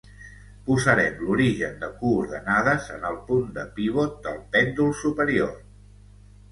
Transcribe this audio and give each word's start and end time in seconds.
Posarem 0.69 1.19
l'origen 1.25 1.77
de 1.83 1.89
coordenades 1.99 2.89
en 2.97 3.07
el 3.13 3.21
punt 3.29 3.47
de 3.59 3.67
pivot 3.79 4.21
del 4.27 4.43
pèndol 4.57 4.93
superior. 5.07 5.55